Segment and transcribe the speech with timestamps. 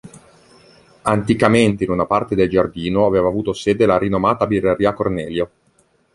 [1.03, 5.51] Anticamente in una parte del giardino aveva avuto sede la rinomata birreria "Cornelio".